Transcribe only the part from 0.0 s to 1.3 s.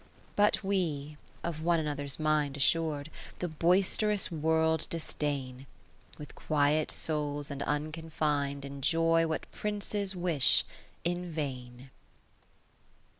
IX But we